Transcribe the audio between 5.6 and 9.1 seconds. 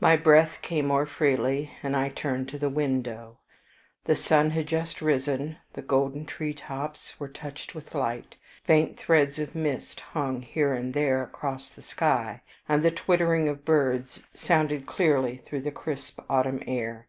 the golden tree tops were touched with light, faint